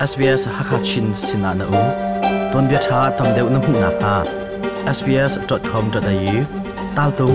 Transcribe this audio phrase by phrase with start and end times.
[0.00, 1.82] SBS Hakachin Sinana U.
[2.52, 4.14] Ton bia tha tam deuh na hmu na kha
[4.96, 6.38] sbs.com.au
[6.96, 7.26] tal tu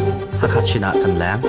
[0.42, 1.42] Hakachina kan lang.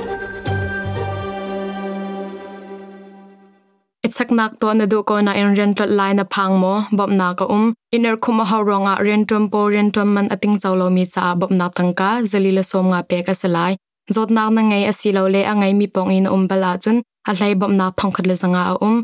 [4.07, 7.48] Ichaknak to na do ko na in rental line na phang mo bob na ka
[7.57, 7.73] um.
[7.96, 12.11] Iner khuma ha ronga, rentum po rentum man ating chawlo mi cha bob na tangka
[12.30, 13.73] zalila som nga pe ka salai
[14.14, 16.96] zot na na ngai asilo le angai mi pong in um bala chun,
[17.29, 18.96] a hlai bob na thong khat le zanga a um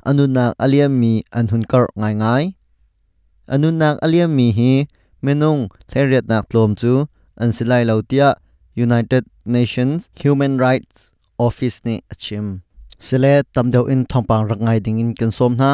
[0.05, 2.43] อันนุนักอเลียมมีอันหุนกรง่ายง่าย
[3.51, 4.71] อันนุนักอเลียมมีฮี
[5.23, 6.91] เมนุงเทเรียนักลมจู
[7.39, 8.25] อันสิไลเลาเตีย
[8.85, 9.23] United
[9.55, 10.97] Nations Human Rights
[11.45, 12.45] Office นี่อชิม
[13.05, 13.25] สิเล
[13.55, 15.71] ตำเดียวอินทองปังรักไงดิ่งอินกันสมนะ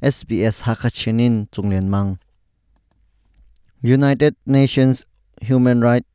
[0.00, 2.16] SBS hakachinin chunglen mang
[3.84, 5.04] United Nations
[5.44, 6.08] Human Rights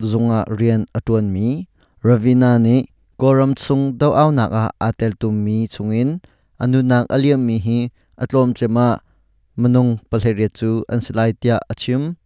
[0.00, 1.68] zunga rian atun mi
[2.04, 2.88] Ravina ni
[3.20, 6.20] koram chung dau aw nak a atel tum mi chungin
[6.60, 9.00] anunak aliam mi hi atlom chema
[9.56, 12.16] manung palheria chu an silai tia achim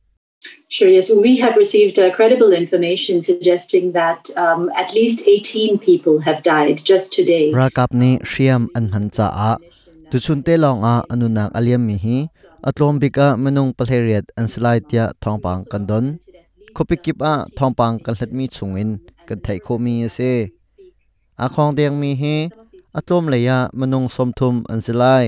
[0.69, 1.09] Sure, yes.
[1.11, 6.77] We have received uh, credible information suggesting that um, at least 18 people have died
[6.85, 7.49] just today.
[7.53, 11.97] rakap ni hriam an man cha a tu chun te long a anunak aliam mi
[12.05, 12.17] hi
[12.69, 16.07] atlom bika manung palheriat an slai tia thongpang kan don
[16.77, 18.91] khopikip a thongpang kan hlet mi chungin
[19.29, 20.33] kan thai kho mi ase
[21.45, 22.37] a khong deng mi hi
[22.99, 25.25] atlom leya manung somthum an slai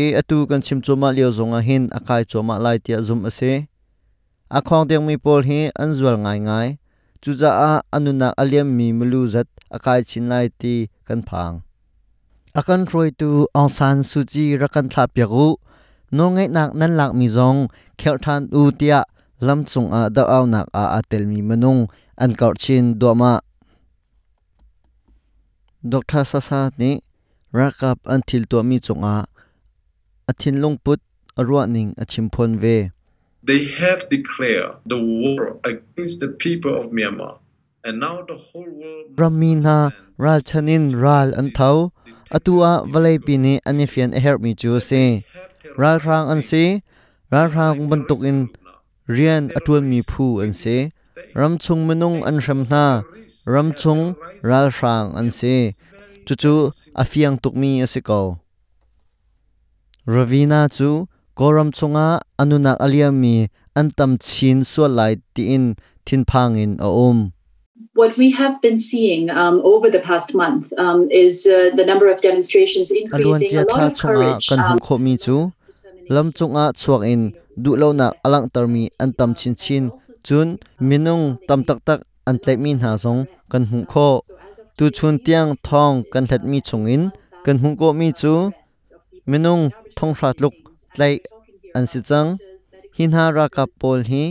[0.00, 3.52] e atu kan chim choma leo zonga hin akai choma lai tia zum ase
[4.58, 6.68] a khong deng mi pol hi an zual ngai ngai
[7.22, 10.74] chuza a anunak aliam mi mulu zat akai chin lai ti
[11.06, 11.54] kan phang
[12.52, 15.56] akan roi tu aung san suji rakan thla pyagu
[16.16, 19.00] no ngai nak nan lak mi zong khel than u tia
[19.46, 21.80] lam chung a da aw nak a atel mi manung
[22.22, 23.32] an kar chin do ma
[25.92, 27.00] dr sasa ni
[27.58, 29.16] rakap an thil to mi chunga
[30.30, 31.00] athin lungput
[31.40, 32.76] arwa ning achim phon ve
[33.44, 37.42] They have declared the war against the people of Myanmar.
[37.82, 41.90] And now the whole world must ramina understand ral chanin ral an thau
[42.30, 45.24] atua valai pini, ani fian a help mi chu se
[45.80, 46.82] ral rang an se
[47.32, 48.38] ral rang bantuk in,
[49.08, 50.92] rian atun mi phu an se
[51.34, 53.02] ram chung menung an ram na,
[53.46, 55.72] ram chung ral rang an se
[56.26, 56.54] chu chu
[57.02, 58.38] afiang tuk mi asiko
[60.06, 60.88] ravina chu
[61.38, 62.08] koram chunga
[62.40, 65.74] anunak aliam mi an tam chin so lai ti in,
[66.06, 67.32] thin phang in a um
[67.94, 72.08] What we have been seeing um, over the past month um, is uh, the number
[72.08, 74.48] of demonstrations increasing, a lot of courage.
[74.48, 75.52] kan hu um, mi chu
[76.08, 79.84] lam chunga chuak in du lo na alang tar mi an tam chin chin
[80.24, 83.20] chun minung tam tak tak an tlai min ha zong
[83.52, 84.08] kan hu kho
[84.76, 87.02] tu chun tiang thong kan hlet mi chungin
[87.44, 88.34] kan hu ko mi chu
[89.30, 89.62] minung
[89.96, 90.54] thong hrat luk
[90.96, 91.12] tlai
[91.76, 92.28] an si chang
[92.96, 94.24] hin ha ra ka pol hi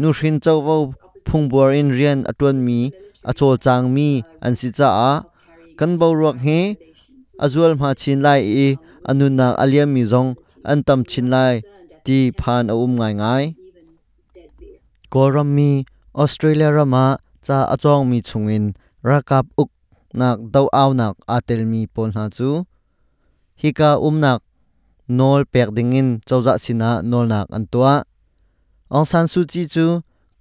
[0.00, 0.58] nu hrin chau
[1.28, 2.90] vo phung bor in rian atun mi
[3.22, 5.24] a chang mi, an si cha a,
[5.76, 6.76] kan bo ruak he
[7.38, 8.76] azual ma chin lai i
[9.08, 11.60] anuna aliam mi zong, an tam chin lai,
[12.04, 13.44] ti phan a um ngai ngai.
[15.12, 15.84] Koram mi,
[16.14, 18.74] australia rama cha achong mi chungin
[19.04, 19.70] rakap uk
[20.14, 22.64] nak dau aw nak atel mi pon ha chu.
[23.60, 24.40] Hika um nak,
[25.18, 27.94] nol pek dingin chawza sina nol nak an tua.
[28.94, 29.86] Ong san su chi chu,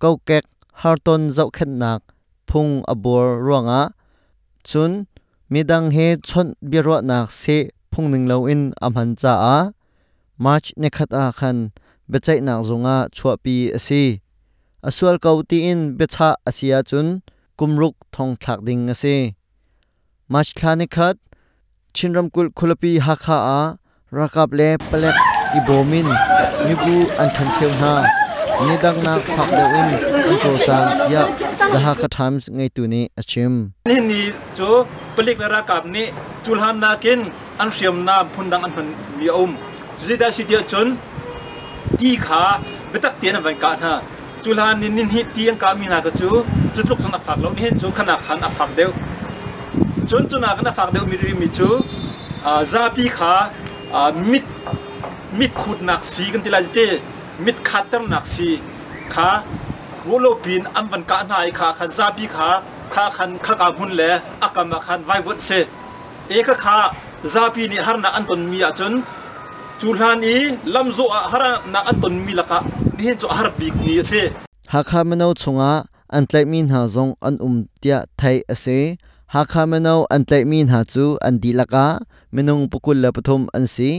[0.02, 0.46] kau kek
[0.82, 2.02] harton zau khet nak
[2.50, 3.82] phung abor ruanga
[4.70, 4.92] chun
[5.52, 7.58] midang he chon biro nak se
[7.92, 9.58] phung ning lo in amhan cha a
[10.44, 11.58] march ne khat a khan
[12.12, 14.04] bechai nak zonga chua pi asi
[14.88, 17.08] aswal kauti in becha asia chun
[17.58, 19.16] kumruk thong thak ding ase
[20.34, 21.16] march thani khat
[21.96, 23.62] chinram kul khulapi hakha a
[24.18, 25.18] rakap le palek
[25.58, 26.08] ibomin
[26.68, 28.27] mibu an than cheu na
[28.66, 29.88] nidang nak phak de in
[30.26, 31.24] an sang ya
[31.74, 33.54] daha ka times ngai tu ni achim
[33.90, 34.22] ni ni
[34.58, 34.70] chu
[35.16, 36.04] pelik lara kap ni
[36.44, 37.20] chulhan na kin
[37.62, 38.88] an hriam na phundang an pan
[39.18, 39.52] mi om
[40.06, 40.88] zida sitia chun,
[42.00, 42.44] ti kha
[42.92, 43.94] betak tian van ka na.
[44.44, 46.30] Chulan nin nin hi tiang ka mi na ka chu
[46.74, 48.92] chutluk sana phak lo ni chu khana khan a phak deu.
[50.10, 51.70] Chun chuna kana phak deu mi ri mi chu
[52.72, 53.34] za pi kha
[54.32, 54.46] mit
[55.40, 56.42] mit khut nak si kan
[57.46, 58.50] มิดขัดตั้งหนักสี
[59.14, 59.30] ขา
[60.10, 62.50] วุโลปีนอันวันกาะนายขาขันซาบีขา
[62.94, 64.02] ขาขันขากามุนแล
[64.44, 65.50] อากามขันไว้วุฒเซ
[66.30, 66.78] เอกขา
[67.34, 68.94] ซาบีนี่ฮาร์นาอันตุนมีอาจน
[69.82, 70.36] จุลานี
[70.74, 71.00] ลำโซ
[71.32, 72.58] ฮาร์นาอันตุนมีละกะ
[72.98, 74.12] นี่จะฮาร์บิกนี่เซ
[74.74, 75.74] หากข้ามันเอาชงอา
[76.14, 78.66] อันไลมีนหาจงอันอุมเตียไทยเซ
[79.34, 81.86] หากข้ามันเอาอันไลมีนหาจูอันดีละกะ
[82.34, 83.92] เมนงปกุลละปฐมอันสี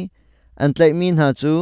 [0.62, 1.54] อันไลมีนหาจู